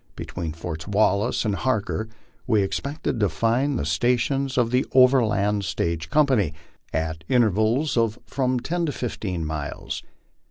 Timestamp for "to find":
3.19-3.77